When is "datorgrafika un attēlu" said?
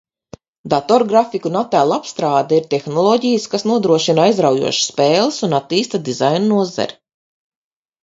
0.73-1.95